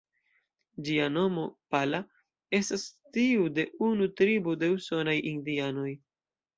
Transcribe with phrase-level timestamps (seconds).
[0.87, 1.43] Ĝia nomo
[1.75, 2.01] ""Pala"",
[2.61, 2.87] estas
[3.19, 5.91] tiu de unu tribo de usonaj indianoj.